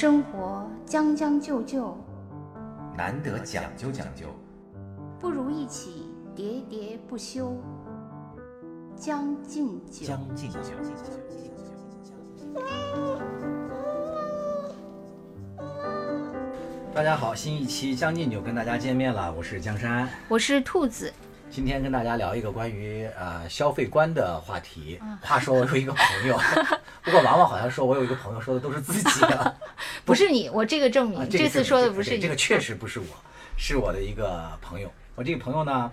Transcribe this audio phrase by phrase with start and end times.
[0.00, 1.98] 生活将将就就，
[2.96, 4.28] 难得讲究讲究，
[5.18, 7.52] 不如一起喋喋不休。
[8.94, 10.60] 将进酒，将进酒。
[16.94, 20.08] 大家好，新一期《将进酒》跟大家见面了，我是江山。
[20.28, 21.12] 我是兔子。
[21.50, 25.00] 今天跟大家聊一个关于呃消费观的话题。
[25.20, 26.38] 话说我有一个朋友，
[27.08, 29.56] 不过娃娃好像说我有一个朋友说的都是自己的，
[30.04, 33.06] 不是你，我这个证明，啊这个次说的不是你，这个确实不是我，
[33.56, 34.92] 是我的一个朋友。
[35.14, 35.90] 我这个朋友呢，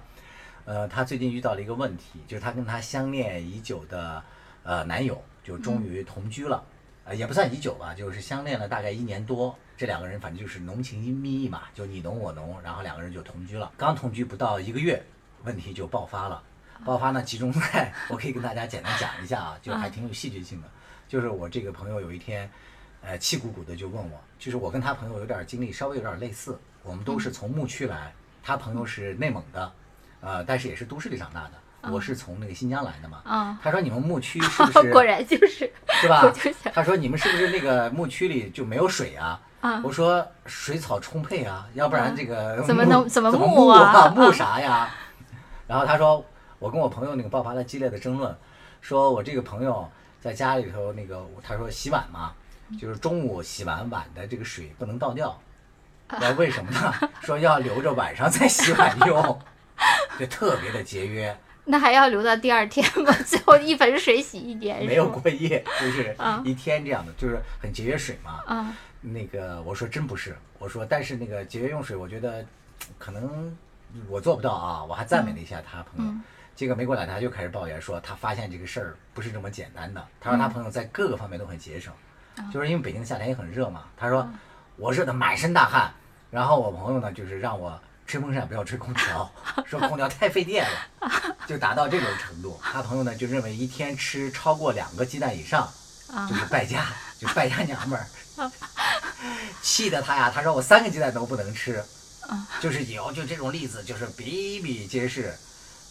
[0.65, 4.21] 呃，他最近遇到了一个问题，就是他跟他相恋已久的
[4.63, 6.61] 呃男友就终于同居了，
[7.05, 9.57] 呃，也不算已久吧，就是相恋了大概一年多。
[9.77, 13.71] 这两个人反正就是浓情蜜意嘛，就你侬我侬，然后两个人就同居了。
[13.77, 15.01] 刚同居不到一个月，
[15.43, 16.43] 问题就爆发了。
[16.83, 20.67] 爆发呢，集中在 我可以跟大家简单讲一下啊，就还挺有戏剧性的。
[21.07, 22.49] 就是我这个朋友有一天，
[23.01, 29.71] 呃，气鼓鼓的就问我，就是我跟他朋友有点经历稍微有点类似，我们都是从牧区来，他朋友是内蒙的，
[30.21, 31.51] 呃，但是也是都市里长大的。
[31.91, 36.33] 我是从那个新疆来的嘛，啊他说你们牧区是不 是果然就是，是吧？
[36.73, 39.39] 他说你们是不是那个牧区里就没有水啊？
[39.61, 44.09] 啊我说水草充沛啊，要不然这个怎么能怎么牧啊啊？
[44.17, 44.89] 牧啊啥呀？
[45.67, 46.25] 然后他说，
[46.57, 48.35] 我跟我朋友那个爆发了激烈的争论，
[48.81, 49.87] 说我这个朋友
[50.25, 52.33] 在家里头那个，他说洗碗嘛，
[52.81, 55.39] 就是中午洗完碗的这个水不能倒掉，
[56.07, 56.91] 那为什么呢？
[57.21, 59.39] 说要留着晚上再洗碗用，
[60.17, 61.37] 就特别的节约。
[61.65, 63.11] 那还要留到第二天吗？
[63.23, 68.41] 最后一盆水洗一年，没有过夜，就是啊一天这样的，就是很节约水嘛。
[68.47, 72.43] 啊那个我说真不是，我说但是那个节约用水，我觉得
[72.97, 73.55] 可能
[74.09, 74.83] 我做不到啊。
[74.83, 76.23] 我还赞美了一下他朋友，嗯
[76.55, 80.07] 结果没过两天他就开始抱怨说他发现这个事儿不是这么简单的。
[80.21, 81.93] 他说他朋友在各个方面都很节省，
[82.53, 83.83] 就是因为北京的夏天也很热嘛。
[83.97, 84.27] 他说
[84.77, 85.93] 我热得满身大汗，
[86.31, 89.29] 然后我朋友呢就是让我吹风扇不要吹空调，
[89.67, 92.59] 说空调太费电了，就达到这种程度。
[92.63, 95.69] 他朋友呢就认为一天吃超过两个鸡蛋以上
[96.13, 96.85] 啊就是败家，
[97.19, 98.05] 就败家娘们儿。
[99.61, 101.83] 气得他呀，他说我三个鸡蛋都不能吃，
[102.59, 105.33] 就是有就这种例子就是比比皆是，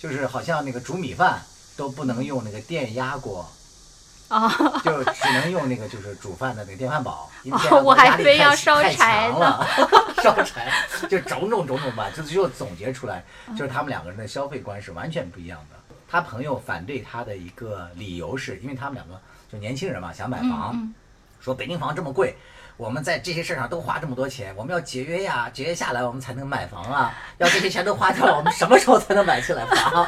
[0.05, 1.41] 就是好像那个煮米饭
[1.79, 3.51] 都不能用那个电压锅，
[4.29, 4.51] 啊！
[4.85, 9.67] 就只能用那个就是煮饭的那个电饭煲，因为压力太非要烧太柴强了，
[10.23, 10.71] 烧柴，
[11.09, 13.25] 就种种种种吧，就最后总结出来，
[13.57, 15.77] 就是他们两个人的消费观是完全不一样的。
[16.07, 19.19] 他朋友反对他的一个理由是因为他们两个
[19.51, 20.95] 就年轻人嘛，想买房，嗯
[21.41, 22.37] 说北京房这么贵，
[22.77, 27.15] 我们在这些事上都花这么多钱，我们要节约呀，节约下来我们才能买房啊。
[27.39, 30.07] 要这些钱都花掉了，我们什么时候才能买起来房？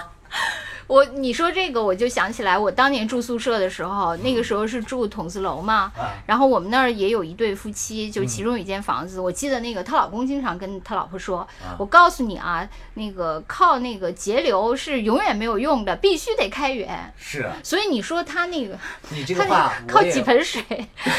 [0.87, 17.13] 我你说这个，我就想起来，我当年住宿舍的时候，那个时候是住筒子楼嘛，啊，然后我们那儿也有一对夫妻，就其中有一间房子，我记得那个她老公经常跟他老婆说：“啊我告诉你啊，那个靠那个节流是永远没有用的，必须得开源。
[17.17, 18.79] 是”啊所以你说他那个
[19.11, 19.45] 你这个
[19.89, 20.63] 靠几盆水，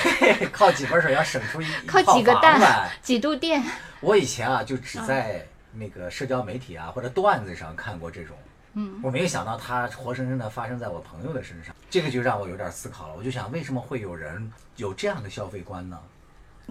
[0.51, 2.89] 靠几盆水要省出一 靠几个蛋。
[3.01, 3.63] 几度电，
[3.99, 8.35] 我以前啊，就只在那个社交媒体啊或者段子上看过这种，
[8.77, 13.15] 嗯，我没有想到它活生生的发生在我朋友的身上，这个就让我有点思考了。
[13.17, 15.99] 我就想，为什么会有人有这样的消费观呢？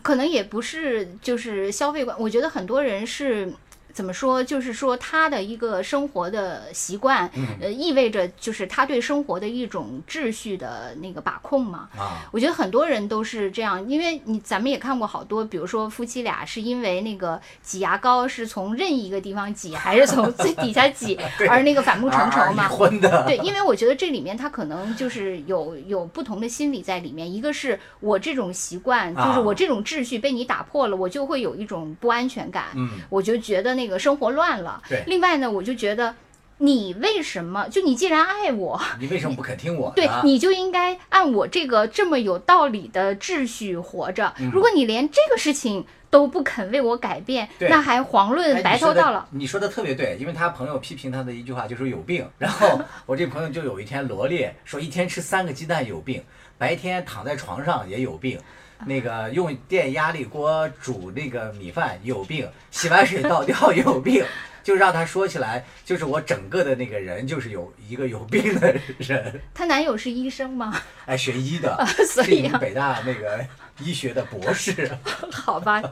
[0.03, 3.53] 可能也不是就是消费观，我觉得很多人是。
[3.97, 4.45] 怎么说？
[4.45, 11.89] 就是说他的一个生活的习惯，嗯呃，意味着就是他对生活的一种秩序的那个把控嘛。
[11.97, 21.19] 啊，我觉得很多人都是这样，因为你咱们也看过好多，比如说夫妻俩是因为那个挤牙膏是从任意一个地方挤，还是从最底下挤，
[21.49, 22.69] 而那个反目成仇嘛。
[22.69, 34.83] 婚的，对，因为我觉得这里面他可能就是有有不同的心理在里面，一个是我这种习惯，就是啊我这种秩序被你打破了，我就会有一种不安全感，嗯，我就觉得那个生活乱了。
[34.89, 36.15] 对另外呢，我就觉得
[36.59, 39.93] 你为什么就你既然爱我，你为什么不肯听我？
[39.95, 44.33] 对，你就应该按我这个这么有道理的秩序活着。
[44.39, 49.27] 嗯如果你连这个事情都不肯为我改变，对那还遑哎论白头到老。
[49.31, 56.23] 你说的特别对，因为他朋友批评他的一句话就是有病，然后我这朋友就有一天罗列说一天吃三个鸡蛋有病，
[56.57, 58.39] 白天躺在床上也有病。
[58.85, 64.25] 那个用电压力锅煮那个米饭有病，洗完水倒掉有病，
[64.63, 70.79] 就让他说起来，就是我整个的那个人就是有一个有病的人，她男友是医生吗？
[71.07, 73.43] 哎，学医的，所以啊北大那个
[73.81, 74.91] 医学的博士，
[75.33, 75.83] 好吧，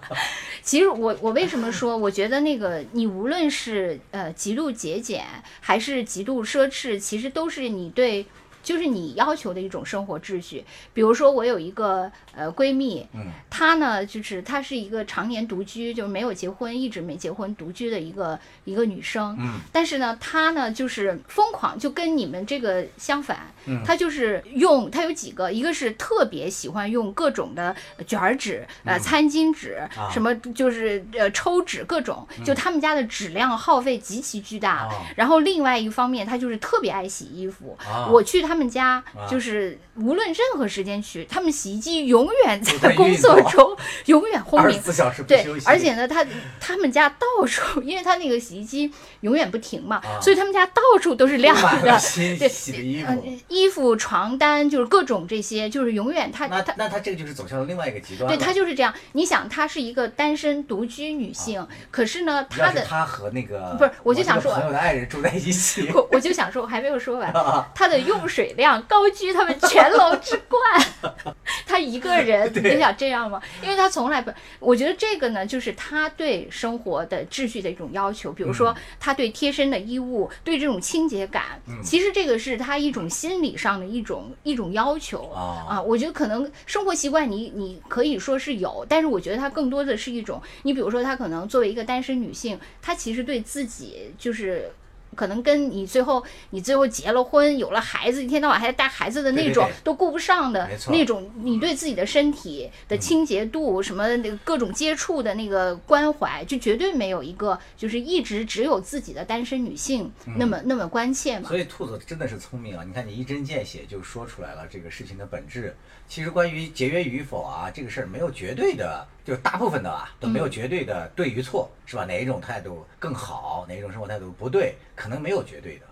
[0.63, 5.25] 其实我我为什么说，我觉得那个你无论是呃极度节俭
[5.61, 8.27] 还是极度奢侈，其实都是你对。
[8.65, 19.37] 就是你要求的一种生活秩序，比如说我有一个呃闺蜜，嗯她呢，就是她是一个常年独居，就是没有结婚，一直没结婚，独居的一个一个女生。
[19.39, 23.53] 嗯，但是呢，她呢就是疯狂，就跟你们这个相反。
[23.67, 27.77] 嗯她就是用，她有几个，一个是特别喜欢用各种的
[28.07, 34.87] 卷儿纸、呃餐巾纸，啊什么就是呃抽纸各种，就他们家的质量耗费极其巨大。
[34.87, 37.77] 哦然后另外一方面，她就是特别爱洗衣服。
[37.79, 44.81] 啊我去他们家，啊就是无论任何时间去，他们洗衣机永远在在工作中，永远轰鸣。
[44.81, 46.25] 四小时不对，，而且呢，他
[46.61, 48.89] 他们家到处，因为他那个洗衣机
[49.23, 53.11] 永远不停嘛，啊所以他们家到处都是亮的新对洗的衣服。
[53.11, 56.73] 嗯，衣服、床单，就是各种这些，就是永远他那他。
[56.79, 58.29] 那他这个就是走向了另外一个极端。
[58.29, 58.95] 对，他就是这样。
[59.13, 67.33] 你想，她是一个单身独居女性，可是呢，要她的是他和那个不是我就想说朋友的爱人住在一起，我我就想说，我还没有说完，
[67.75, 71.35] 她的用水量高居他们全楼之冠。
[71.67, 73.41] 他一个 人，你想这样吗？
[73.63, 74.31] 因为他从来不，
[74.61, 78.33] 我觉得这个呢，就是他对生活的秩序的一种要求。
[78.33, 85.31] 比如嗯说，他对贴身的衣物，对这种清洁感，嗯其实这个是他一种心理上的一种一种要求。
[85.31, 94.71] 啊啊，我觉得可能生活习惯你你可以说是有，但是我觉得他更多的是一种，你比如说他可能作为一个单身女性，她其实对自己就是。
[95.15, 111.49] 可能跟你最后你最后结了婚，有了孩子，一天到晚还带孩子的那种都顾不上的那种，你对自己的身体的清洁度，什么那个各种接触的那个关怀，就绝对没有一个就是一直只有自己的单身女性那么、那么关切嘛。
[111.49, 112.85] 所以兔子真的是聪明啊！
[112.87, 115.75] 你看你一针见血就说出来了这个事情的本质。
[116.07, 122.05] 其实关于节约与否啊，这个事儿没有绝对的，就大部分的啊都没有绝对的对与错，是吧？
[122.05, 125.87] 哪一种态度更好，哪一种生活态度不对，可能没有绝对的。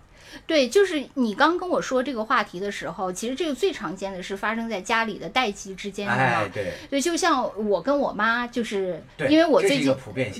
[0.45, 6.21] 对，就是你刚跟我说这个话题的时候，其实这个最常见的是发生在家里的代际之间的嘛。
[6.21, 9.93] 哎，对，对，就像我跟我妈，就是因为我最近。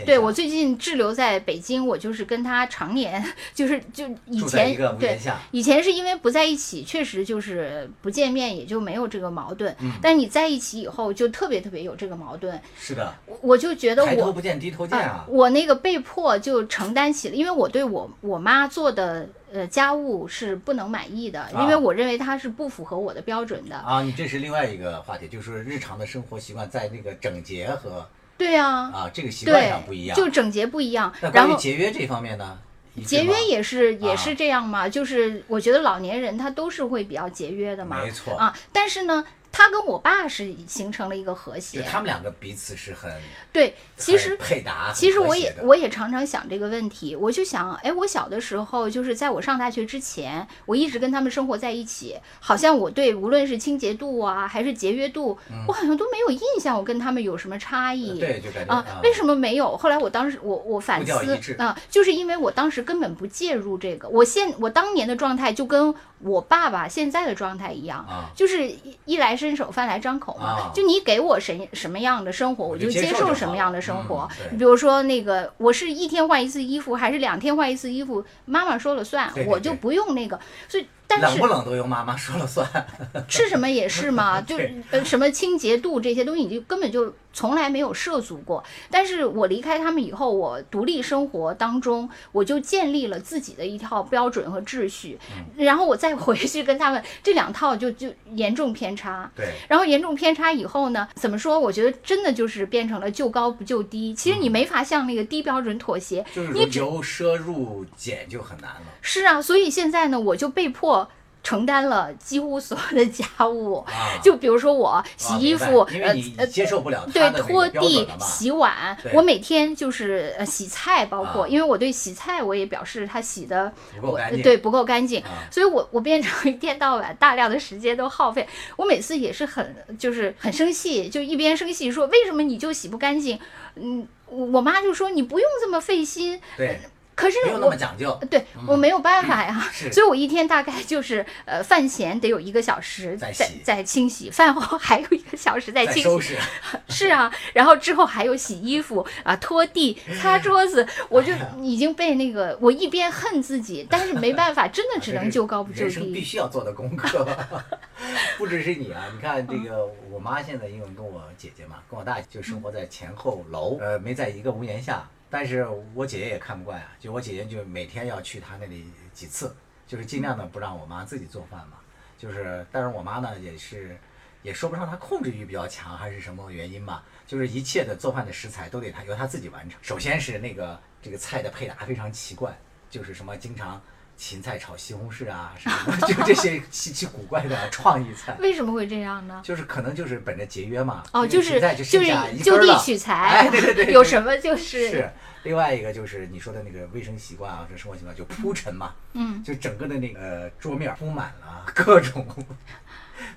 [0.06, 5.20] 对我最近滞留在北京，我就是跟她常年就是就以前对
[5.52, 9.74] 以前是因为不在一起，确实就是不见面，也就没有这个矛盾。
[9.80, 12.60] 嗯但你在一起以后，就特别特别有这个矛盾。
[12.78, 15.26] 是的，我我就觉得我抬头不见低头见啊。
[15.30, 23.78] 我那个被迫就承担起了，因为我对我我妈做的呃家务是不能满意的，因为啊我认为它是不符合我的标准的。
[23.78, 28.06] 啊，你这是另外一个话题，就是日常的生活习惯在那个整洁和
[28.38, 30.18] 对啊，啊这个习惯上不一，样。
[30.18, 31.30] 就整洁不一样那。
[31.30, 32.58] 关于然后节约这方面呢？
[33.06, 38.04] 节约也是也啊是这样嘛，就是我觉得老年人他都是会比较节约的嘛。
[38.04, 39.24] 没错啊，但是呢，
[39.54, 41.82] 他跟我爸是形成了一个和就谐。
[41.84, 43.10] 他们两个彼此是很
[43.54, 44.92] 对，其实很配搭。
[44.94, 58.18] 其实我也我也常常想这个问题，我就想，哎，我小的时候就是在我上大学之前，我一直跟他们生活在一起，好像我对无论是清洁度啊还是节约度，我好像都没有印象，我跟他们有什么差异。
[58.18, 59.78] 嗯对，就感觉啊，为什么没有？
[59.78, 65.94] 后来我当时我我反思啊，就是因为我当时根本不介入这个，我现我当年的状态就跟
[66.24, 70.46] 我爸爸现在的状态一样，啊就是衣衣来伸手，饭来张口嘛。
[70.46, 74.28] 啊就你给我什什么样的生活，我就接接受什么样的生活。
[74.52, 80.40] 嗯比如说那个，我是一天换一次衣服，还是两天换一次衣服，妈妈说了算，对对我就不用那个。
[80.68, 82.68] 所以，但是冷不冷都由妈妈说了算。
[83.28, 84.58] 吃什么也是嘛，就
[84.92, 88.64] 呃什么清洁度这些东西，你就根本就从来没有涉足过。
[88.90, 99.30] 但是我离开他们以后，我独立生活当中，我就建立了自己的一套标准和秩序，嗯然后我再回去跟他们这两套就就严重偏差。
[99.36, 101.60] 对，然后严重偏差以后呢，怎么说？
[101.60, 104.14] 我觉得真的就是变成了就高不就低。
[104.14, 108.82] 其实你没法向那个低标准妥协，嗯就是你由奢入俭就很难了。
[109.02, 111.03] 是啊，所以现在呢，我就被迫
[111.44, 113.76] 承担了几乎所有的家务。
[113.82, 118.08] 啊，就比如说我洗衣服，因为你接受不了他对，拖地。
[118.20, 128.48] 洗碗，我每天就是呃洗菜，包括、啊因为我对洗菜我也表示它洗的不够干净对不够干净，啊所以我我变成一天到晚大量的时间都耗费。
[128.78, 133.38] 我每次也是很就是很生气，就一边生气说为什么你就洗不干净？
[133.76, 136.80] 嗯，我我妈就说你不用这么费心，对，
[137.16, 138.18] 可是没有那我么讲究。
[138.30, 146.38] 对我没有办法呀，是所以我一天大概就是呃饭前得有一个小时在在在清洗，饭后还有一个小时在清洗，收拾，
[146.90, 156.24] 是啊，然后之后还有洗衣服啊、拖地、擦桌子，我就已经被那个我一边恨自己，但是没办法，真的只能就高不就人生必。
[156.24, 157.28] 须要做的功课。
[158.38, 165.08] 不只是你啊，你看这个，我妈现在因为跟我姐姐嘛，跟我大姐就生活在前后楼，呃，没在一个屋檐下。
[165.34, 169.56] 但是我姐姐也看不惯啊，就我姐姐就每天要去她那里几次，
[169.88, 171.78] 就是尽量的不让我妈自己做饭嘛。
[172.20, 173.98] 就是，但是我妈呢也是，
[174.44, 179.80] 也说不上她控制欲比较强还是什么原因吧，就是一切的做饭的食材都得她由她自己完成。
[179.82, 182.56] 首先是那个这个菜的配搭非常奇怪，
[182.88, 183.82] 就是什么经常
[184.24, 188.34] 芹菜炒西红柿啊什么的，就这些稀奇古怪的创意菜。
[188.40, 189.42] 为什么会这样呢？
[189.44, 195.12] 就是可能就是本着节约嘛，哦，就是就就是就地取材，哎，对对对， 有什么就是是
[195.44, 202.26] 另外一个就是你说的那个卫生习惯啊，这生活习惯就铺陈嘛，嗯，就整个的那个呃桌面铺满了各种。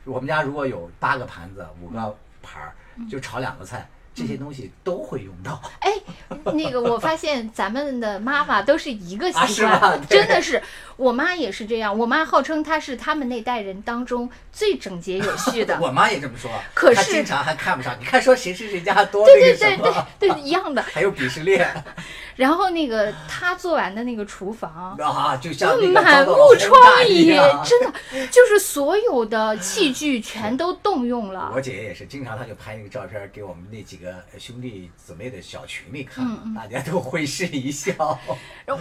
[0.05, 2.73] 我们家如果有八个盘子、五个盘儿，
[3.11, 5.61] 就炒两个菜，这些东西都会用到。
[5.81, 5.93] 哎，
[6.55, 10.63] 那个我发现咱们的妈妈都是一个啊习惯，真的是，
[10.97, 11.97] 我妈也是这样。
[11.97, 15.77] 我妈号称她是他们那代人当中最整洁有序的。
[15.83, 17.95] 我妈也这么说，可是她经常还看不上。
[18.01, 20.81] 你看说谁是谁家多对对对对，对，一样的。
[20.81, 21.85] 还有鄙视链
[22.37, 24.97] 然后那个他做完的那个厨房。
[24.99, 26.71] 啊，就像满目疮
[27.05, 27.35] 痍，
[27.69, 27.93] 真的
[28.29, 31.61] 就是所有的器具 全都动用了我。
[31.61, 37.93] 姐姐也是，经常她就拍那个照片给我们那几个兄弟姊妹的小群里看，嗯大家都会心一笑。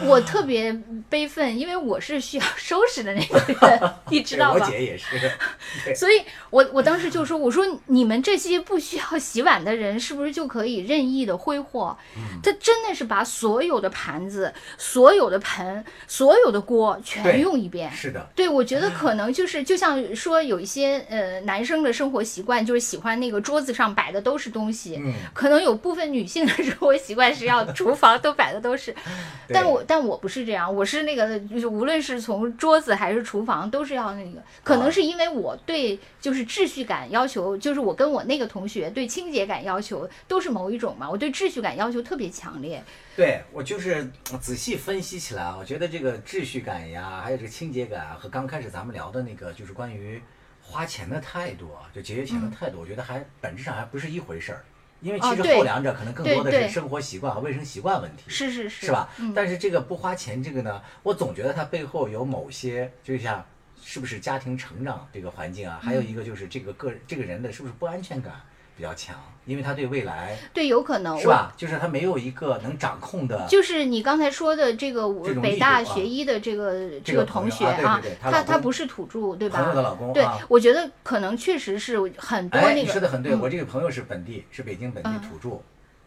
[0.05, 0.73] 我特别
[1.09, 4.65] 悲愤，因为我是需要收拾的那个人， 你知道对吧？
[4.67, 11.95] 我姐也是，所以我我当时就说，我说你们这些不需要洗碗的人，是不是就可以任意的挥霍？
[12.17, 17.91] 嗯他真的是把所有的盘子、所有的盆、所有的锅全用一遍。
[17.91, 28.95] 是的，对，我觉得可能就是，就像说有一些呃男生的生活习惯，就是喜欢那个桌子上摆的都是东西，嗯，可能有部分女性的生活习惯是要厨房都摆的都是，
[29.49, 42.83] 但我但我不是这样，我是那个就是无论是从桌子还是厨房都是要那个，可能是因为我对就是秩序感要求，就是我跟我那个同学对清洁感要求都是某一种嘛，我对秩序感要求特别强烈，
[43.15, 50.21] 对我就是仔细分析起来啊，我觉得这个秩序感呀，还有这个清洁感啊，和刚开始咱们聊的那个就是关于
[50.61, 54.65] 花钱的态度啊，就节约钱的态度，我觉得还本质上还不是一回事儿。
[55.01, 58.23] 因为其实后两者可能更多的是生活习惯和卫生习惯问题。
[58.27, 59.09] 是是是，是吧？
[59.19, 63.45] 嗯，但是这个不花钱这个呢，我总觉得它背后有某些，就像
[63.83, 68.33] 是不是家庭成长这个环境啊，还有一个就是这个个这个人的是不是不安全感
[68.75, 69.15] 比较强，
[69.45, 71.53] 因为他对未来对，有可能是吧？
[71.55, 73.45] 就是他没有一个能掌控的。
[73.47, 79.59] 就是你刚才说的这个我这北大学医的这个这个个同学啊对对，他他不是土著对吧？
[79.59, 85.61] 朋友的老公对啊，我觉得可能确实是很多哎，那个你说的很对，嗯我这个朋友是本地，是北京本地嗯土著，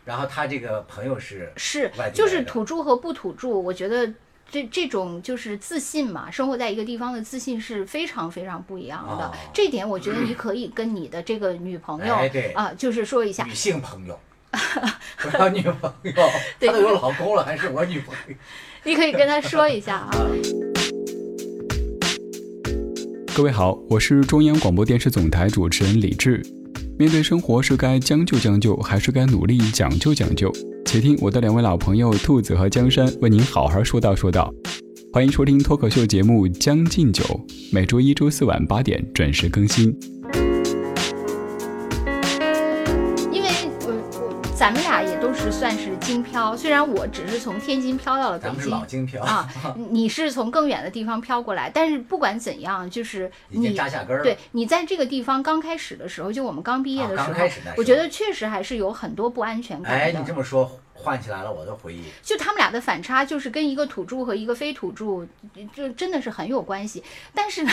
[0.05, 4.13] 然后他这个朋友是是就是土著和不土著，我觉得
[4.51, 9.27] 这这种就是自信嘛，生活在一个地方的自信是非常非常不一样的。
[9.27, 12.17] 哦这点我觉得你可以跟你的这个女朋友、
[12.55, 14.19] 啊，就是说一下女，性朋友，
[15.21, 16.13] 不要女朋友，
[16.59, 18.35] 对她都有老公了，还是我女朋友。
[18.85, 20.11] 你可以跟她说一下啊。
[23.37, 26.43] 各位好，我是中央广播电视总台主持人李志。
[26.99, 30.51] 面对生活，是该将就将就，还是该努力讲究讲究？
[30.91, 34.51] 且听我的两位老朋友兔子和江山为您好好说道说道。
[35.13, 37.23] 欢迎收听脱口秀节目《将进酒》，
[37.71, 39.95] 每周一、周四晚八点准时更新。
[45.29, 49.47] 都是算是京漂，虽然我只是从天津漂到了北咱们是京老京漂啊，
[49.91, 54.25] 你是从更远的地方漂过来，但是不管怎样，就是你扎下根儿了。
[54.25, 59.99] 对你在这个地方刚开始的时候，就我们刚毕业的时候，啊刚开始那时候我觉得确实还是有很多不安全感的。
[59.99, 62.05] 哎，你这么说唤起来了我的回忆。
[62.23, 65.27] 就他们俩的反差，就是跟一个土著和一个非土著，
[65.75, 67.05] 就真的是很有关系。
[67.35, 67.71] 但是呢，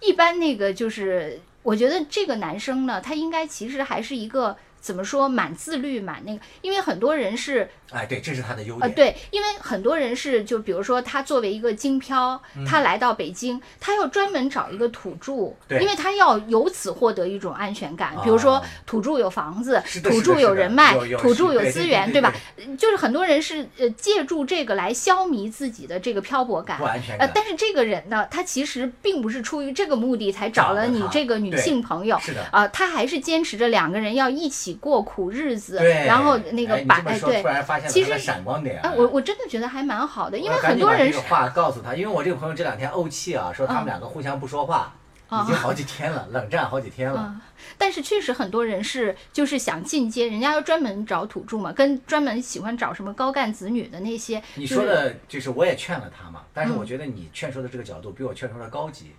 [0.00, 8.94] 一般那个就是，我觉得这个男生呢，他应该其实还是一个怎么说，蛮自律，蛮那个，因为很多人是哎，对，这是他的优呃，点。
[8.94, 18.14] 对，因为很多人是，就比如说他作为一个京漂，嗯他来到北京，他要专门找一个土著，因为他要由此获得一种安全感。
[18.22, 22.30] 比如说哦土著有房子土著有人脉土著有资源对吧？
[22.76, 26.78] 就是很多人是呃借助这个来消弭自己的这个漂泊感
[27.18, 27.26] 呃，。
[27.34, 32.44] 但是这个人呢，他其实并不是出于这个目的才找了你这个女性朋友，是的。
[32.50, 35.76] 啊、他还是坚持着两个人要一起过苦日子，
[36.06, 38.80] 然后那个哎把哎对你这么说突，然发现了其实闪光点。
[38.80, 43.86] 哎，我我真的觉得还蛮好的，因为很多人是紧把这个话告诉他，因为我这个朋友这两天怄气啊，说他们嗯。
[43.86, 44.92] 两个互相不说话，
[45.28, 47.32] 啊已经好几天了，冷战好几天了。
[47.34, 47.40] 嗯，
[47.78, 56.76] 但是确实很多人是就是想进阶，人家要专门找土著嘛，跟专门喜欢找什么高干子女的那些，你就是说的就是我也劝了他嘛，但是嗯。
[56.76, 59.12] 我觉得你劝说的这个角度比我劝说的高级，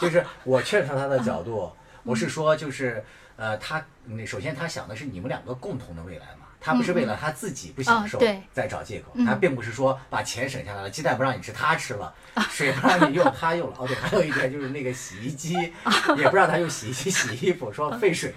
[0.00, 1.70] 就是我劝说他的角度，
[2.04, 3.02] 我是说就是
[3.36, 8.18] 呃，他那首先他想的是你们两个共同的未来嘛，他不是为了他自己不享受
[8.52, 12.14] 在找借口，嗯他并不是说把钱省下来了，鸡蛋不让你吃他吃了，
[12.50, 13.76] 水不让你用他用了。
[13.78, 15.54] 哦对，还有一点就是那个洗衣机
[16.16, 18.32] 也不让他用洗衣机洗衣服，说费水，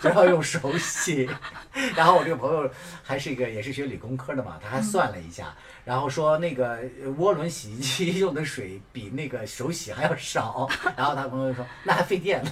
[0.00, 1.28] 就要用手洗。
[1.94, 2.70] 然后我这个朋友
[3.02, 5.54] 还是一个也是学理工科的嘛，他还算了一下，
[5.84, 12.50] 然后说那个呃涡轮洗衣机 用的水比那个手洗还要少，然后他朋友说那还费电呢。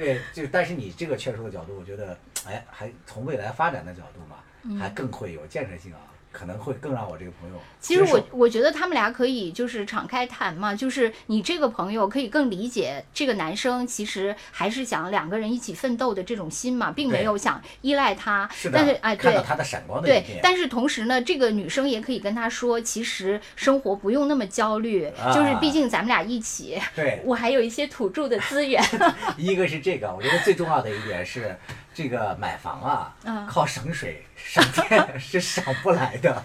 [0.00, 2.16] 对，就但是你这个劝说的角度，我觉得
[2.46, 6.00] 哎，还从未来发展的角度嘛，还更会有建设性啊，
[6.32, 18.48] 可能会更让我这个朋友其实我我觉得他们俩可以就是敞开谈嘛，就是你这个朋友可以更理解这个男生其实还是想两个人一起奋斗的这种心嘛，并没有想依赖他。
[18.52, 19.46] 是的，但是哎，看到对。
[19.46, 28.80] 他的闪光的一对，但是同时呢，这个女生也可以跟他说，其实生活不用那么焦虑，啊就是毕竟咱们俩一起，对， 我还有一些土著的资源。
[29.36, 31.56] 一个是这个，我觉得最重要的一点是，
[32.02, 36.42] 这个买房啊，嗯靠省水省 电是省不来的。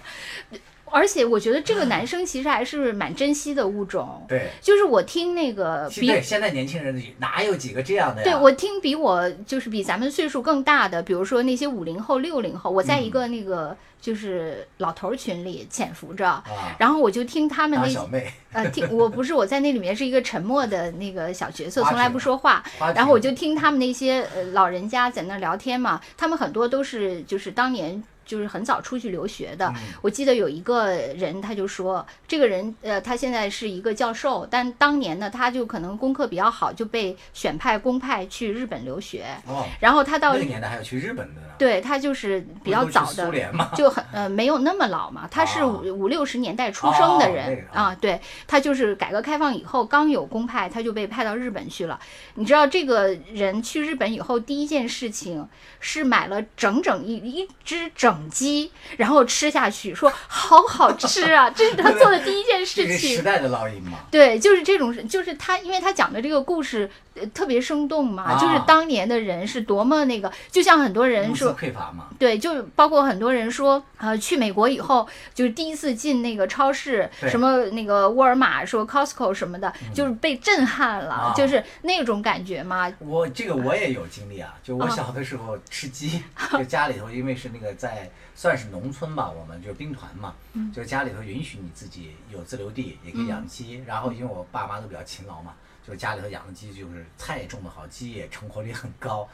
[0.91, 4.23] 而且我觉得这个男生其实还是蛮珍惜的物种。
[4.27, 8.23] 对，就是我听那个比现在现在年轻人哪有几个这样的呀？
[8.23, 16.43] 对，我听比我就是比咱们岁数更大的，比如说那些五零后、六零后，我在一个那个就是老头儿群里潜伏着，啊，
[16.77, 29.67] 然后我就听他们那小妹，呃听我不是我在那里面是一个沉默的那个小角色，从来不说话，花然后我就听他们那些呃老人家在那聊天嘛，他们很多都是就是当年就是很早出去留学的。
[29.67, 29.75] 嗯。
[30.01, 39.25] 我记得有一个人他就说，这个人呃他现在是一个教授，但当年呢他就可能功课比较好，就被选派公派去日本留学。
[39.47, 47.81] 哦，然后他到那个年代还要去日本的呢，对他就是比较早的苏联嘛，就很呃没有那么老嘛，他是啊五五六十年代出生的哦人、啊。
[47.81, 51.99] 啊，对他就是改革开放以后刚有公派，他就被派到日本去了。
[52.35, 55.47] 你知道这个人去日本以后，第一件事情
[55.79, 63.17] 是买了整整一一只整鸡，然后吃下去，说好好吃啊，这是他做的第一件事情。
[63.17, 63.99] 时代的烙印嘛。
[64.11, 82.91] 对，就是这种，就是他，因为他讲的这个故事，呃，特别生动嘛，啊就是当年的人是多么那个，就像很多人说，匮乏嘛，对，就包括很多人说，呃，去美国以后，就是第一次进那个超市，什么那个沃尔玛、说 Costco 什么的，就是被震撼了，啊就是那种感觉嘛。
[82.99, 93.83] 我这个我也有经历啊，就我啊小的时候吃鸡，就家里头因为是那个在算是农村吧，我们就是兵团嘛，嗯就家里头允许你自己有自留地，也可以养鸡。
[93.87, 95.53] 然后因为我爸妈都比较勤劳嘛，
[95.85, 99.27] 就是家里头养的鸡就是菜也种得好，鸡也成活率很高。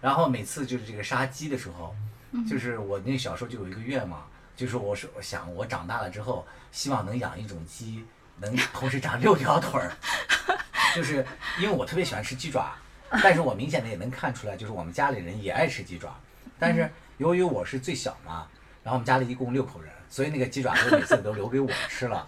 [0.00, 1.94] 然后每次就是这个杀鸡的时候，
[2.32, 8.04] 嗯就是我那小时候就有一个愿望，就是我是我想我长大了之后，希望能养一种鸡，
[8.38, 9.92] 能同时长六条腿儿。
[10.96, 11.24] 就是
[11.60, 12.74] 因为我特别喜欢吃鸡爪，
[13.22, 16.18] 但是我明显的也能看出来，就是我们家里人也爱吃鸡爪，
[16.58, 18.48] 但是由于我是最小嘛，
[18.82, 22.26] 然后我们家里一共六口人，所以那个鸡爪子每次都留给我吃了，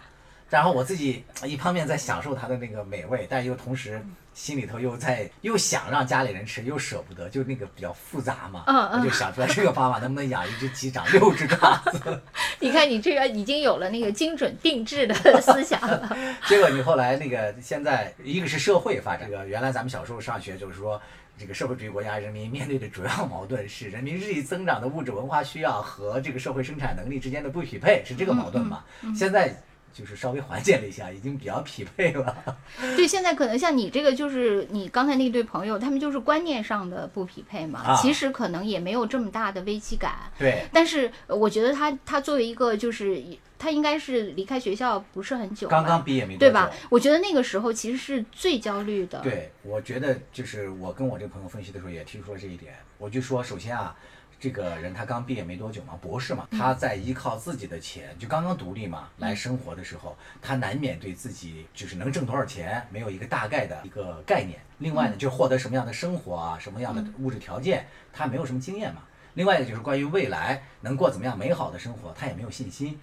[0.53, 12.21] 然后我自己一方面在享受它的那个美味，但又同时心里头又在又想让家里人吃，又舍不得，就那个比较复杂嘛，嗯嗯我就想出来这个方法，能不能养一只鸡长六只爪子？
[12.61, 16.15] 你 看， 你这个已经有了那个精准定制的思想了。
[16.47, 21.01] 结果你后来那个现在一个是社会发展，这个原来咱们小时候上学就是说，
[21.39, 28.85] 这个社会主义国家人民面对的主要矛盾是人民日益增长的物质文化需要和这个社会生产能力之间的不匹配，是这个矛盾嘛？
[29.17, 29.57] 现在
[29.93, 32.57] 就是稍微缓解了一下，已经比较匹配了。
[32.97, 40.15] 对，现在可能像你这个，就是你刚才那对朋友，他们就是观念上的不匹配嘛，啊其实可能也没有这么大的危机感。
[40.39, 43.23] 对，但是呃我觉得他他作为一个就是
[43.59, 46.39] 他应该是离开学校不是很久吧，刚刚毕业没多久。
[46.39, 46.71] 对吧？
[46.91, 49.21] 我觉得那个时候其实是最焦虑的。
[49.21, 53.95] 对，我觉得就是我跟我这个朋友分析的时候也提出了这一点，我就说，首先啊，
[54.43, 64.59] 这个人他刚毕业没多久嘛，博士嘛，他在依靠自己的钱，就刚刚独立嘛来生活的时候，他难免对自己就是能挣多少钱没有一个大概的一个概念。
[64.79, 69.03] 另外呢，就是获得什么样的生活啊，什么样的物质条件，他没有什么经验嘛。
[69.35, 72.99] 另外一个就是关于未来能过怎么样美好的生活，他也没有信心。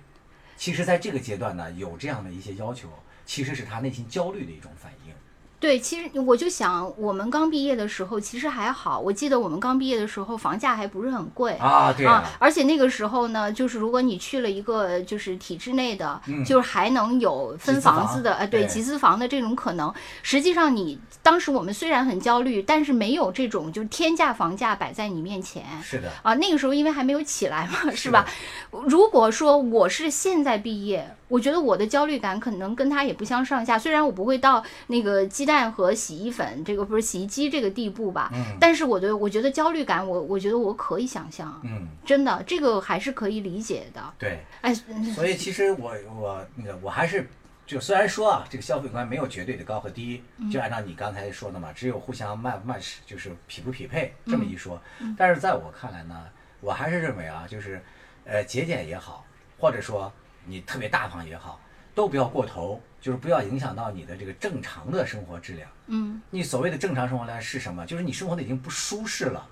[0.58, 2.90] 其实，在这个阶段呢，有这样的一些要求，
[3.26, 5.14] 其实是他内心焦虑的一种反应。
[5.60, 8.98] 对，其实我就想，我们刚毕业的时候其实还好。
[8.98, 11.54] 我记得我们刚毕业的时候，房价还不是很贵。
[11.56, 19.94] 啊，对啊，而且那个时候呢，就是如果你去了一个就是体制内的，嗯就是还能有分房房子的，呃，对，集资房的这种可能。
[20.24, 25.66] 实际上你当时我们虽然很焦虑，但是没有这种就是天价房价摆在你面前。
[25.84, 28.26] 是的，啊，那个时候因为还没有起来嘛，是吧
[28.72, 28.80] 的？
[28.88, 44.14] 如果说我是现在毕业，我觉得我的焦虑感可能跟他也不相上下，虽然我不会到那个鸡蛋和洗衣粉这个不是洗衣机这个地步吧，嗯但是我的我觉得焦虑感，我我觉得我可以想象，嗯，真的这个还是可以理解的。
[44.18, 44.40] 对。
[44.62, 44.74] 哎，
[45.16, 47.30] 所以其实我我那个我还是
[47.66, 54.82] 就虽然说啊，这个消费观没有绝对的高和低，就按照你刚才说的嘛，只有互相 match match 就是匹不匹配这么一说。
[55.16, 56.26] 但是在我看来呢，
[56.60, 57.82] 我还是认为啊，就是
[58.26, 59.24] 呃节俭也好，
[59.60, 60.12] 或者说
[60.50, 61.60] 你特别大方也好，
[61.94, 65.70] 都不要过头，就是不要影响到你的这个正常的生活质量。
[65.88, 67.86] 嗯，你所谓的正常生活量是什么？
[67.86, 69.48] 就是你生活的已经不舒适了。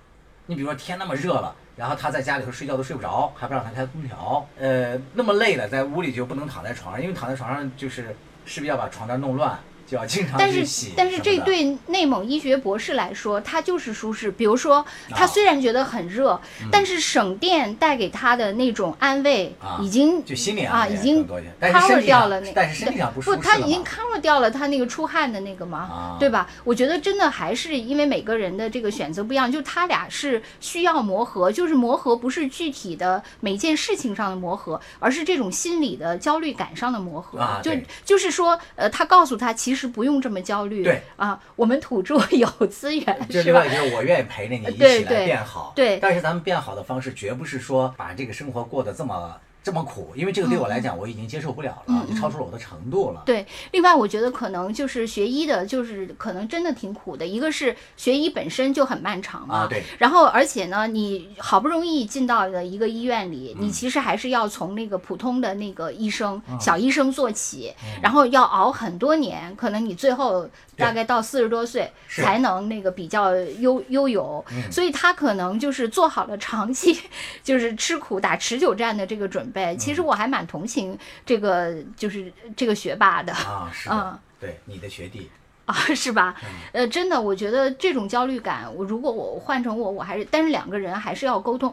[0.46, 9.58] 你比如说天那么热了，然后他在家里头睡觉都睡不着，还不让他开空调，呃，那么累了，在屋里就不能躺在床上，因为躺在床上就是势必要把床单弄乱，
[9.88, 14.30] 就要经常但是去洗但是这对内蒙医学博士来说，他就是舒适。
[14.30, 16.38] 比如说，他啊虽然觉得很热，
[16.70, 26.16] 但是省电带给他的那种安慰，啊已经就心理啊，已经 cover 掉了那，上但是身体上不舒不，他已经 cover 掉了他那个出汗的那个嘛，啊。
[26.18, 26.50] 对吧？
[26.64, 37.38] 我觉得真的还是因为每个人的这个选择不一样，就他俩是需要磨合，就是磨合不是具体的每件事情上的磨合，而是这种心理的焦虑感上的磨合。
[37.62, 37.70] 就
[38.04, 43.76] 就是说，呃，他告诉他其实不用这么焦虑，对啊，我们土著 有资源，这是吧另外？
[43.78, 53.22] 就是我愿意陪着你一起来变好，对但是咱们变好的方式绝不是说把这个生活过得这么这么苦，因为这个对我来讲我已经接受不了了，就超出了我的程度了。
[53.26, 57.26] 对，另外我觉得可能就是学医的，就是可能真的挺苦的。
[57.26, 59.82] 一个是学医本身就很漫长嘛，啊对。
[59.98, 63.66] 然后而且呢，你好不容易进到了一个医院里，嗯。
[63.66, 66.58] 你其实还是要从那个普通的那个医生、嗯。
[66.58, 74.70] 小医生做起，然后要熬很多年，可能你最后大概到四十多岁才能那个比较悠悠游，嗯。
[74.72, 76.98] 所以他可能就是做好了长期
[77.42, 79.76] 就是吃苦打持久战的这个准备。
[79.76, 83.32] 其嗯实我还蛮同情这个就是这个学霸的。
[83.32, 85.28] 啊，是嗯，对你的学弟，
[85.68, 86.34] 啊，是吧？
[86.42, 91.72] 嗯呃，真的，我觉得这种焦虑感，我如果我换成我，我还是，但是两个人还是要沟通。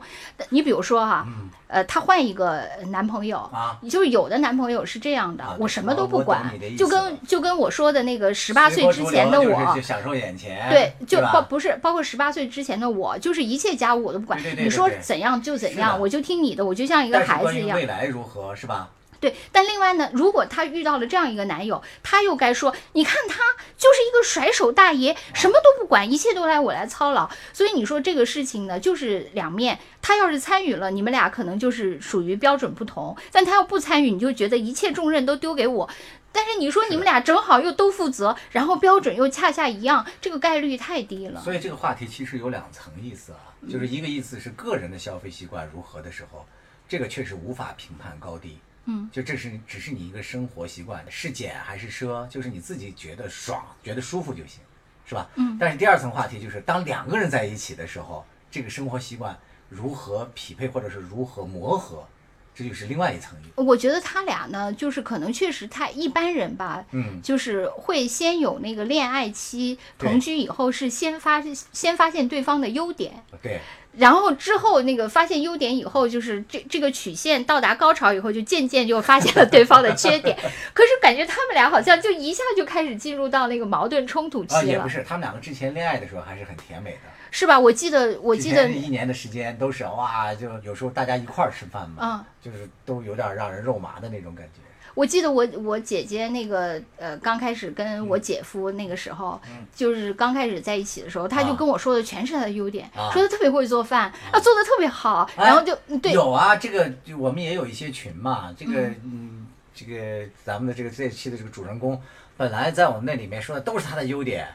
[0.50, 1.26] 你比如说哈、
[1.68, 3.50] 呃，她换一个男朋友
[3.90, 6.44] 就是有的男朋友是这样的，啊我什么都不管
[6.78, 17.86] 就跟就跟我说的那个十八岁之前的我就是，享受眼前，对，就包不是包括十八岁之前的我，就是一切家务我都不管，对对对你说怎样就怎样，我就听你的，我就像一个孩子一样未。
[17.86, 18.90] 来如何是吧？
[19.26, 23.36] 对，但另外呢，如果她遇到了这样一个男友，她又该说，你看他
[23.76, 27.28] 就是一个甩手大爷，什么都不管，一切都来我来操劳。
[27.52, 29.80] 所以你说这个事情呢，就是两面。
[30.00, 35.90] 他要是参与了，你们俩可能就是属于标准不同；但他要不参与，你就觉得一切重任都丢给我。
[36.32, 41.42] 但是你说你们俩正好又都负责，然后标准又恰恰一样，这个概率太低了。
[41.42, 46.46] 所以这个话题其实有两层意思啊，就是一个意思是个人的消费习惯如何的时候，
[46.88, 48.60] 这个确实无法评判高低。
[48.86, 54.62] 嗯，就这是只是你一个生活习惯，是俭还是奢，就是你自己觉得爽、觉得舒服就行，
[55.06, 55.30] 是吧？
[55.36, 59.38] 嗯但是第二层话题就是，当两个人在一起的时候，这个生活习惯
[59.70, 62.08] 如何匹配，或者是如何磨合，
[62.56, 63.62] 这就是另外一层意思。
[63.62, 73.60] 我觉得他俩呢，就是可能确实太一般人吧，嗯，就是会先有那个恋爱期，同居以后是先发先发现对方的优点，对，
[73.98, 80.36] 然后之后那个发现优点以后，就是这这个曲线到达高潮以后，就渐渐就发现了对方的缺点。
[80.74, 87.00] 可是感觉他们俩好像就一下就开始进入到那个矛盾冲突期啊，了，也不是，他们两个之前恋爱的时候还是很甜美的。
[87.36, 87.60] 是吧？
[87.60, 94.62] 我记得我记得一年的时间都是哇，就有时候大家一块儿吃饭嘛，啊就是都有点让人肉麻的那种感觉。
[94.94, 112.02] 我记得我我姐姐那个呃刚开始跟我姐夫那个时候，嗯就是刚开始在一起的时候，他就啊跟我说的全是他的优点，啊说他特别会做饭，啊做的特别好，哎然后就对有啊，这个就我们也有一些群嘛，这个嗯，这个咱们的这个这一期的这个主人公，
[112.38, 114.48] 本来在我们那里面说的都是他的优点，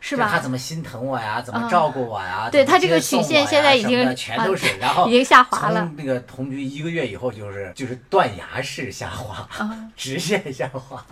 [0.00, 0.26] 是吧？
[0.26, 11.04] 就他怎么心疼我呀，怎么啊照顾我呀，对他这个送曲线现在已经全都是，然后已经下滑了从那个同居一个月以后，就是就是断崖式下滑，啊直线下滑。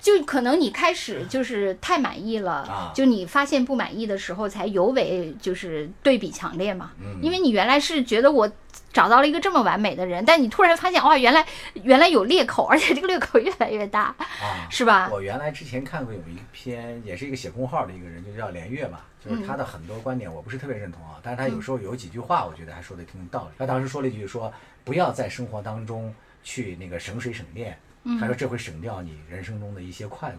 [0.00, 6.92] 就可能你开始就是太满意了，啊就你发现不满意的时候，才尤为就是对比强烈嘛。
[7.00, 8.50] 嗯因为你原来是觉得我
[8.92, 11.44] 找到了一个这么完美的人，但你突然发现哇，原来
[11.84, 15.08] 原来有裂口，而且这个裂口越来越大，啊，是吧？
[15.12, 23.50] 我原来之前看过有一篇，也是一个写公号的一个人，就叫连月嘛，就是他的很多观点我不是特别认同啊，但是他有时候有几句话，我觉得还说的挺有道理。
[23.58, 27.78] 他当时说了一句说，不要在生活当中去那个省水省电，
[28.18, 30.38] 他说这会省掉你人生中的一些快乐。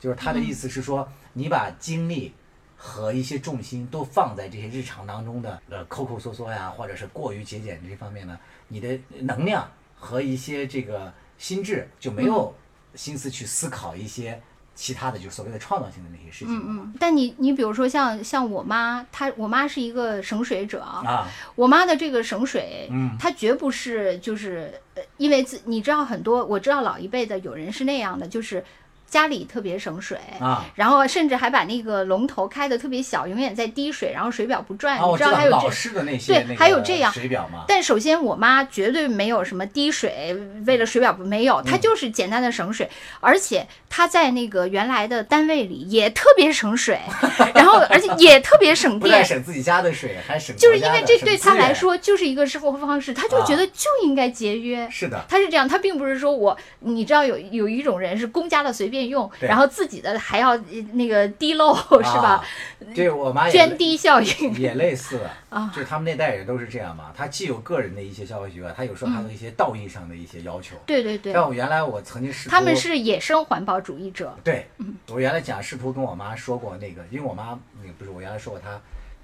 [0.00, 2.34] 就是他的意思是说，你把精力
[2.76, 12.52] 和一些重心都放在这些日常当中的呃抠抠缩缩呀，或者是过于节俭这方面呢，你的能量和一些这个心智，就没有
[12.96, 14.42] 心思去思考一些
[14.74, 16.54] 其他的，就所谓的创造性的那些事情。
[16.54, 16.82] 了嘛。
[16.86, 23.16] 嗯，但你你比如说像像我妈，她我妈是一个省水者，啊，我妈的这个省水，嗯。
[23.18, 28.64] 她绝不是就是呃，因为自你知道很多，我知道老一辈的有人是那样的，就是
[29.12, 30.16] 家里特别省水。
[30.40, 34.98] 啊然后甚至还把那个龙头开的特别小，永远在滴水，然后水表不转。
[34.98, 37.64] 啊，你知道还有这，式的那些对那个还有这样水表吗。
[37.68, 40.34] 但首先我妈绝对没有什么滴水，
[40.66, 42.88] 为了水表不没有，嗯她就是简单的省水，
[43.20, 46.98] 而且她在那个原来的单位里也特别省水，
[47.54, 49.22] 然后而且也特别省电。
[49.22, 54.88] 省自己家的水，还省就是因为这对她来说就是一个生活方式，她就觉得就应该节约。
[54.90, 62.44] 是的，她是这样，她并不是说我，你知道有有一种人是公家的随便用，然后自己的还要呃那个滴漏 是吧
[62.80, 62.94] 啊？？
[62.94, 67.12] 对我妈也涓滴效应 也类似啊就是他们那代人都是这样嘛。
[67.16, 70.76] 他既有个人的一些消费习惯，他有时候还有一些道义上的一些要求。
[70.86, 74.36] 对对对像，我原来我曾经试图，他们是野生环保主义者。
[74.42, 74.66] 对，
[75.08, 78.80] 我原来讲试图跟我妈说过那个，因为我妈那个不是我原来说过她，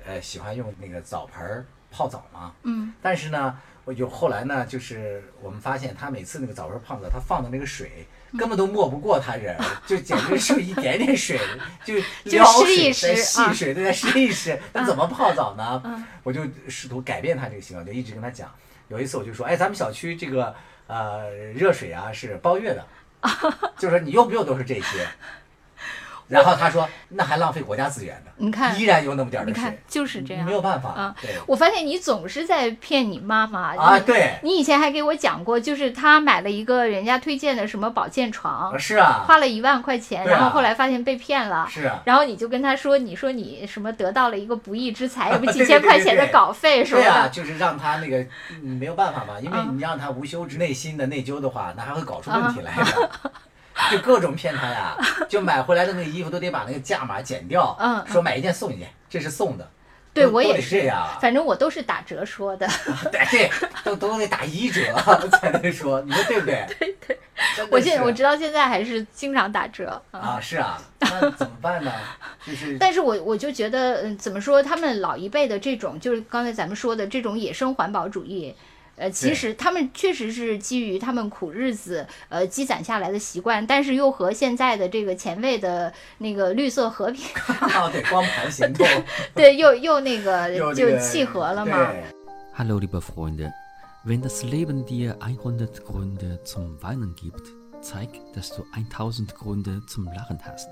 [0.07, 2.53] 呃，喜欢用那个澡盆儿泡澡嘛。
[2.63, 2.93] 嗯。
[3.03, 8.07] 但是呢，我有后来呢，就是我们发现她每次那个澡盆儿泡澡，她放的那个水。
[8.37, 11.39] 根本都没不过他人，就简直是一点点水，
[11.85, 15.81] 就撩水、再湿啊细水，再湿一试， 那怎么泡澡呢？
[15.85, 18.53] 嗯我就试图改变他这个习惯，就一直跟他讲。
[18.89, 20.55] 有一次我就说，哎，咱们小区这个
[20.87, 22.85] 呃热水啊是包月的，
[23.79, 25.07] 就是说你用不用都是这些。
[26.29, 31.15] 然后他说，那还浪费国家资源呢，你看依然有那么点儿的你看，就是这样没有办法啊。
[31.21, 41.67] 对我发现你总是在骗你妈妈啊，对，你以前还给我讲过，就是他买了一个人家推荐的什么保健床，是啊，花了一万块钱，然后后来发现被骗了。
[41.69, 48.19] 是啊，然后你就跟他说，你说你什么得到了一个不义之财， 也不几千块钱的稿费什么对啊，就是让他那个
[48.63, 53.11] 嗯没有办法嘛，因为嗯你让他无休止内心的内疚的话，那还会搞出问题来的。
[53.91, 54.97] 就各种骗他呀，
[55.29, 59.69] 就买回来的那个衣服都得把那个价码减掉，嗯说买一件送一件，这是送的。
[60.15, 62.67] 对我也是这样，反正我都是打折说的。
[63.13, 63.51] 对对，
[63.85, 64.81] 都都得打一折
[65.41, 66.67] 才能说，你说对不对？
[66.77, 67.19] 对对，
[67.71, 70.19] 我现我直到现在还是经常打折啊。
[70.19, 71.93] 啊，是啊，那怎么办呢？
[72.45, 78.53] 就是但是我我就觉得，嗯，怎么说，他们老一辈的这种，就是刚才咱们说的这种野生环保主义，
[78.99, 87.25] 呃，其实他们确实是基于他们苦日子呃积攒下来的习惯，但是又和现在的这个前卫的那个绿色和平，
[87.61, 88.87] 啊，对，光盘行动
[89.35, 91.93] 对，又又那个 就契合了嘛。
[92.57, 93.53] Hallo liebe Freunde,
[94.05, 97.47] wenn das Leben dir 100 Gründe zum Weinen gibt,
[97.81, 100.69] zeig, dass du 1000 Gründe zum Lachen hast.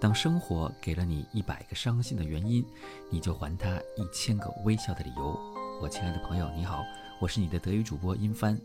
[0.00, 2.64] 当生活给了你一百个伤心的原因，
[3.08, 5.55] 你就还他一千个微笑的理由。
[5.78, 6.82] 我亲爱的朋友，你好，
[7.20, 8.58] 我是你的德语主播殷帆。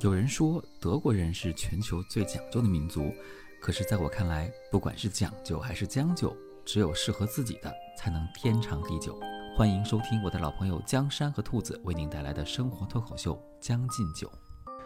[0.00, 3.12] 有人说德国人是全球最讲究的民族，
[3.60, 9.20] 可是在我看来，不管是讲究还是将就，只有适合自己的才能天长地久。
[9.54, 14.26] 欢迎收听我的老朋友江山和兔子为您带来的生活脱口秀《将进酒》。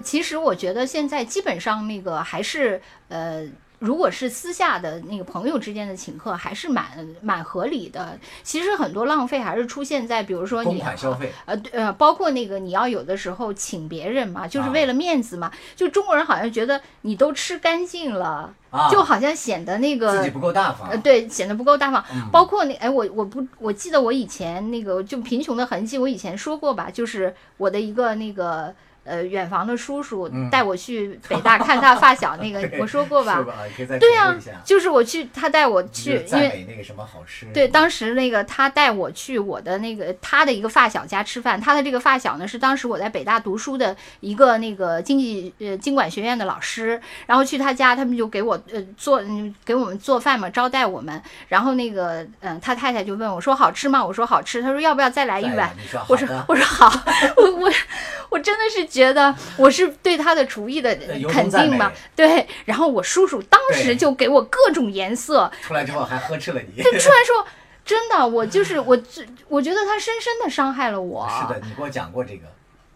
[0.02, 3.48] 其实我觉得现在基本上那个还是呃。
[3.80, 6.84] 如果是私下的那个朋友之间的请客，还是蛮
[7.22, 8.18] 蛮合理的。
[8.42, 15.50] 其实很多浪费还是出现在，比如说公你款消费，呃对呃，包括那个你要有的时候请别人嘛，就是啊为了面子嘛。
[15.74, 22.04] 就中国人好像觉得你都吃干净了，啊，就好像显得那个自己不够大方呃，，对，显得不够大方。
[22.12, 33.44] 嗯包括那哎，我我不我记得我以前那个就贫穷的痕迹，我以前说过吧，就是我的一个那个呃远房的叔叔嗯带我去北大看他发小那个， 对我说过吧？
[33.98, 34.34] 对呀、
[34.64, 54.04] 就是我去，他带我去因为那个什么好吃，对，当时那个他带我去我的那个他的一个发小家吃饭，他的这个发小呢是当时我在北大读书的一个那个经济呃经管学院的老师，然后去他家，他们就给我呃做嗯给我们做饭嘛，招待我们，然后那个嗯、呃他太太就问我说好吃吗？
[54.04, 55.70] 我说好吃，他说要不要再来一碗？
[56.08, 56.90] 我说，我说好，
[57.36, 57.70] 我我
[58.30, 60.94] 我真的是觉得我是对他的厨艺的
[61.28, 67.46] 肯定嘛，对，然后我叔叔当时就给我各种颜色，出来之后还呵斥了你，就出来说，
[67.84, 71.28] 真的，我就是我，这我觉得他深深的伤害了我。
[71.30, 72.46] 是的，你给我讲过这个，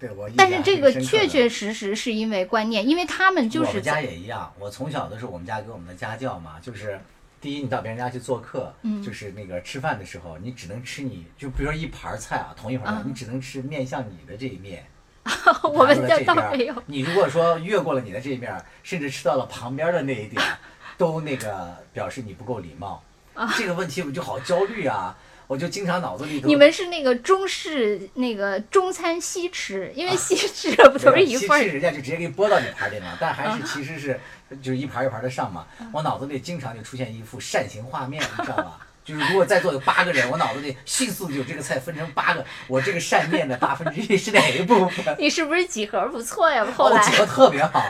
[0.00, 7.00] 对我印但是这个确确实实是因为观念，因为他们就是我们家也一样，我从小都是我们家给我们的家教嘛，就是
[7.40, 9.00] 第一，你到别人家去做客，嗯。
[9.00, 14.84] 就是那个吃饭的时候，你只能吃你就比如说一盘菜啊，同一盘菜，嗯你只能吃面向你的这一面。
[15.62, 16.74] 我们家拿到了这边儿倒没有。
[16.86, 20.42] 你如果说越过了你的这一面儿，甚至吃到了旁边的那一点，
[20.98, 23.02] 都那个表示你不够礼貌。
[23.34, 25.16] 啊这个问题我就好焦虑啊！
[25.46, 31.60] 我就经常脑子里头你们是那个中式那个中餐西吃，因为西吃不都是一份儿？
[31.60, 34.18] 西吃人家就直接给你拨到你盘里了，但还是其实是
[34.62, 35.66] 就是一盘一盘的上嘛。
[35.92, 38.78] 我脑子里经常就出现一幅扇形画面，你知道吧？
[39.04, 45.14] 就是如果在座有八个人，我脑子里迅速就这个菜分成八个，我这个扇面的八分之一是哪一部分？
[45.20, 46.66] 你是不是几何不错呀？
[46.76, 47.84] 后来我几何特别好，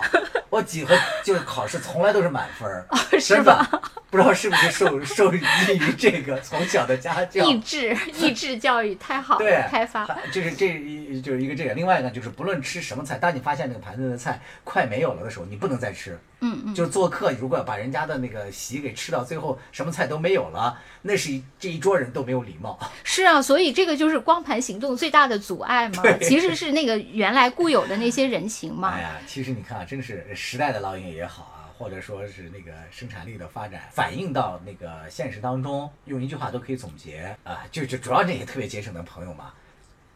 [0.50, 2.86] 我几何就是考试从来都是满分儿，
[3.20, 3.80] 是吧的？
[4.10, 7.44] 不知道是不是受受益于这个从小的家教。
[7.44, 10.04] 益智益智教育太好对了，开发。
[10.04, 16.18] 还就是这一就是一个这个，另外一个就是不论吃什么菜，当你发现那个盘子的菜快没有了的时候，你不能再吃。
[16.44, 22.78] 嗯嗯，就做客，如果把人家的那个席给吃到最后，什么菜都没有了，那是一这一桌人都没有礼貌。
[23.02, 29.00] 是啊，所以这个就是光盘行动最大的阻碍嘛，其实是那个原来固有的那些人情嘛哎。
[29.00, 39.52] 呀，其实你看啊，真是时代的烙印也好啊，或者说是那个生产力的发展，反映到那个现实当中，用一句话都可以总结啊，就就主要那些特别节省的朋友嘛，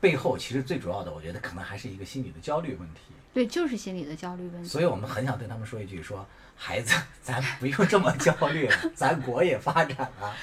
[0.00, 3.00] 背后其实最主要的，我觉得可能还是一个心理的焦虑问题。
[3.38, 4.68] 对，就是心理的焦虑问题。
[4.68, 10.34] 所以我们很想对他们说一句：说孩子，咱不用这么焦虑了，咱国也发展了，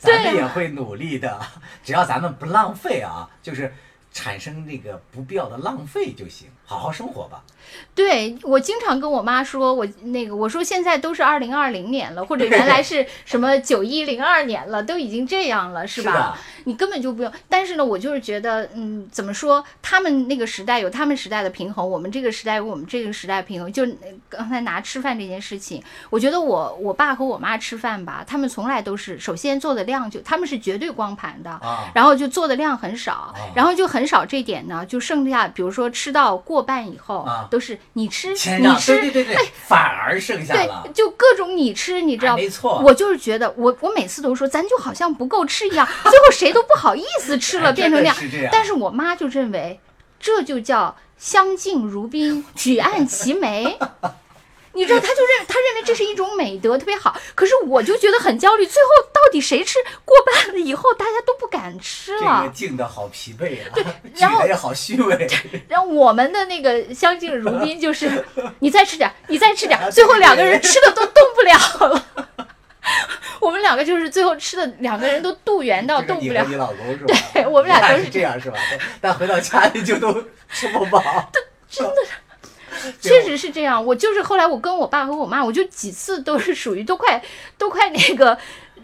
[0.00, 1.40] 咱们也会努力的，
[1.84, 3.72] 只要咱们不浪费啊，就是
[4.12, 7.42] 产生这个不必要的浪费就行，好好生活吧。
[7.94, 16.36] 对我经常跟我妈说，我那个我说现在都是二零二零年了，或者原来是什么 九一零二年了，都已经这样了，是吧？
[16.36, 17.32] 是你根本就不用。
[17.48, 19.64] 但是呢，我就是觉得，嗯，怎么说？
[19.82, 23.72] 他们那个时代有他们时代的平衡，我们这个时代有我们这个时代平衡。
[23.72, 38.36] 就呃刚才拿吃饭这件事情，我觉得我我爸和我妈吃饭吧，他们从来都是首先做的量就他们是绝对光盘的，啊然后就做的量很少，然后就很少这点呢，就剩下比如说吃到过半以后，啊都是你吃，你
[38.76, 40.92] 吃，对对对对，反而剩下了对，。
[40.92, 48.48] 就各种你吃，你知道，哎没错我就是觉得，我我每次都说，咱就好像不够吃一样，最后谁都不好意思吃了，哎变成那样是这样。
[48.52, 49.80] 但是我妈就认为，
[50.18, 53.78] 这就叫相敬如宾，举案齐眉。
[54.72, 57.16] 你知道，他就认他认为这是一种美德，特别好。
[57.34, 62.48] 可是我就觉得很焦虑，最后到底谁吃过半了以后，大家都不敢吃这了个。
[62.50, 63.84] 静的好疲惫啊，对
[64.16, 65.28] 然后好虚伪。
[65.68, 68.24] 然后我们的那个相敬如宾，就是
[68.60, 72.28] 你再吃点，你再吃点， 最后两个人吃的都动不了了。
[73.40, 77.14] 我们两个就是最后吃的两个人都肚圆到动不了这是你老公是吧？
[77.32, 78.58] 对我们俩都是是这样是吧？
[78.70, 80.12] 但但回到家里就都
[80.50, 81.02] 吃不饱。
[81.68, 81.94] 真的
[83.00, 87.22] 确实是这样，我就是后来我跟我爸和我妈，我就几次都是属于都快
[87.56, 88.38] 都快那个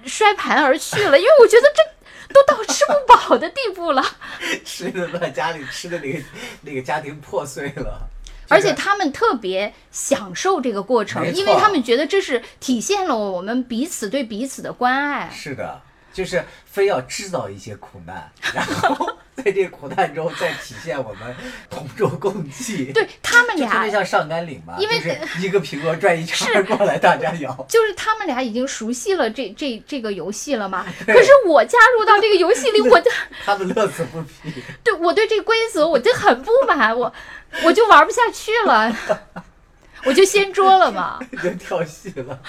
[0.05, 4.05] 摔盘而去了，因为我觉得这都到吃不饱的地步了。
[4.65, 6.19] 吃的把家里吃的那个
[6.63, 8.09] 那个家庭破碎了。
[8.49, 15.29] 而且他们特别享受这个过程，因为他们觉得这是体现了我们彼此对彼此的关爱。
[15.35, 15.83] 是的，
[16.13, 16.45] 就是
[16.77, 21.35] 非要制造一些苦难，然后在这个苦难中再体现我们
[21.71, 22.93] 同舟共济。
[22.93, 27.67] 对他们俩就特别，像上甘岭嘛，因为就是一个苹果转一圈过来，大家摇。
[27.67, 30.85] 就是他们俩已经熟悉了这这这个游戏了嘛。
[31.07, 33.11] 可是我加入到这个游戏里， 我就
[33.47, 34.63] 他们乐此不疲。
[34.85, 37.11] 对我对这个规则我就很不满，我
[37.65, 38.95] 我就玩不下去了，
[40.07, 41.19] 我就掀桌了嘛。
[41.43, 42.41] 就跳戏了。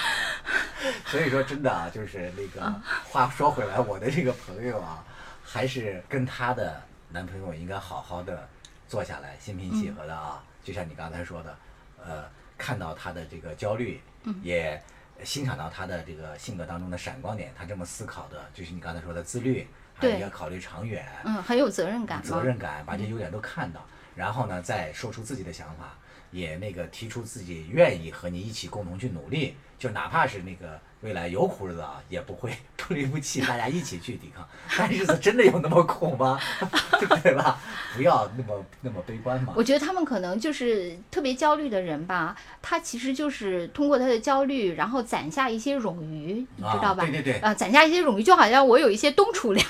[1.08, 2.74] 所以说，真的啊，就是那个
[3.10, 5.04] 话说回来，我的这个朋友啊，
[5.44, 8.48] 还是跟她的男朋友应该好好的
[8.88, 10.44] 坐下来，心平气和的啊。
[10.64, 11.58] 就像你刚才说的，
[12.06, 12.26] 呃，
[12.58, 14.02] 看到她的这个焦虑，
[14.42, 14.82] 也
[15.24, 17.52] 欣赏到她的这个性格当中的闪光点。
[17.58, 21.06] 她这么思考的，就是你刚才说的自律，还要考虑长远。
[21.24, 22.22] 嗯，很有责任感。
[22.22, 25.98] 责任感，把这优点都看到，然后呢，再说出自己的想法，
[26.32, 34.48] 也那个提出自己愿意和你一起共同去努力，就哪怕是那个未来有苦日子啊，也不会 不离不弃，大家一起去抵抗。
[34.78, 36.40] 但日子真的有那么苦吗？
[37.24, 37.60] 对吧？
[37.96, 39.64] 不要那么那么悲观嘛我。
[39.64, 47.04] 觉得他们可能就是特别焦虑的人吧，他其实就是通过他的焦虑，然后攒下一些冗余，你知道吧？
[47.04, 49.66] 啊对对对呃，攒下一些冗余，就好像我有一些冬储粮，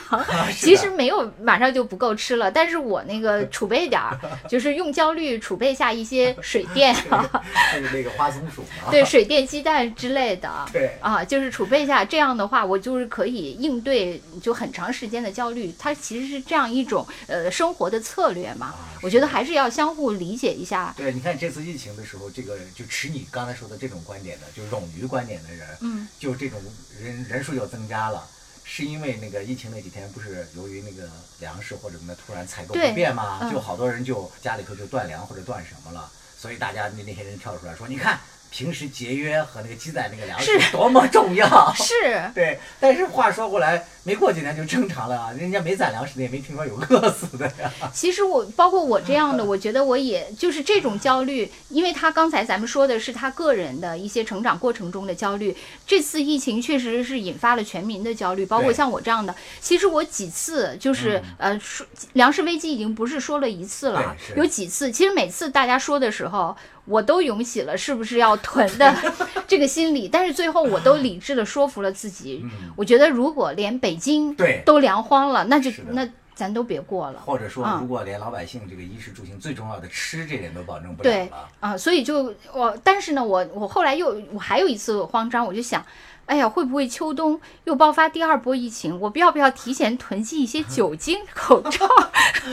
[0.49, 7.27] 是其实没有马上就不够吃了，但是我那个储备点儿，就是用焦虑储备下一些水电啊，
[7.73, 8.91] 就是那个花松鼠嘛。
[8.91, 10.49] 对，水电鸡蛋之类的。
[10.71, 15.73] 对啊，就是储备一下，这样的话，我就是可以应对就很长时间的焦虑。
[15.77, 18.67] 它其实是这样一种呃生活的策略嘛。
[18.67, 20.91] 啊我觉得还是要相互理解一下。
[20.97, 26.59] 对，你看这次疫情的时候，这个就持你刚才说的这种观点的，就冗余观点的人，嗯，就这种
[26.99, 28.27] 人人数又增加了。
[28.69, 31.07] 是因为那个疫情那几天，不是由于那个
[31.39, 38.19] 粮食或者什么的突然采购不便嘛，嗯就好多人就家里头就断粮或者断什么了，所以大家那那些人跳出来说，你看
[38.49, 41.47] 平时节约和那个积攒那个粮食多么重要。
[41.75, 47.71] 是，对，但是话说过来，没过几年就正常了啊，人家没攒粮食的也没听说有饿死的呀。
[47.93, 59.35] 其实我包括我这样的，我觉得我也就是这种焦虑，因为他刚才咱们说的是他个人的一些成长过程中的焦虑，这次疫情确实是引发了全民的焦虑，包括像我这样的。
[59.59, 66.55] 其实我几次就是、呃说粮食危机已经不是说了一次了，有几次，其实每次大家说的时候。
[66.87, 68.95] 我都涌起了是不是要囤的
[69.47, 72.41] 这个心理，但是最后我都理智的说服了自己。
[72.43, 74.63] 嗯，我觉得如果连北京对。
[74.65, 77.19] 都粮荒了，那就那咱都别过了。
[77.25, 85.83] 或者说啊，如果连老百姓这个衣食住行最重要的吃这点都保证不了对了，啊，所以就我，但是呢，我我后来又我还有一次慌张，我就想，
[86.27, 88.99] 哎呀，会不会秋冬又爆发第二波疫情？
[88.99, 91.87] 我要不要提前囤积一些酒精、 口罩？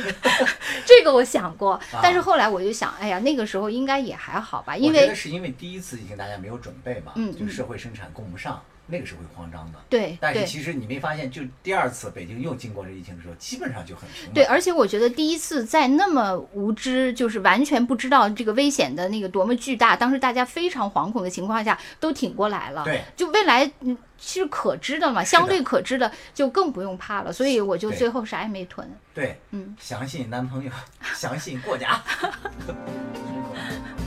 [0.87, 9.79] 这个我想过，但是后来我就想，哎呀，那个时候应该也还好吧，因为是因为第一次疫情大家没有准备嘛，就社会生产供不上，那个是会慌张的。
[9.89, 14.35] 对对但是其实你没发现，就第二次北京又经过这疫情的时候，基本上就很平稳。
[14.35, 22.85] 对，而且我觉得第一次在那么无知，就是完全不知道这个危险的那个多么巨大，当时大家非常惶恐的情况下都挺过来了。
[22.85, 28.89] 对就未来嗯是可知的嘛，相对可知的就更不用怕了，所以我就最后啥也没囤。
[29.13, 30.71] 对，嗯，相信男朋友，
[31.15, 32.01] 相信国家。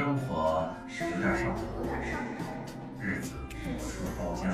[0.00, 1.60] 生活是有点上头，
[3.02, 3.32] 日子
[3.78, 4.48] 说包浆，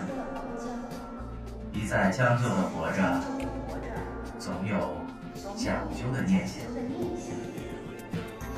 [1.72, 3.20] 一再将就的活着，
[4.40, 4.76] 总有
[5.56, 6.64] 讲究的念想。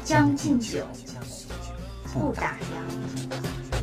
[0.02, 0.82] 将进酒，
[2.10, 3.77] 不打烊。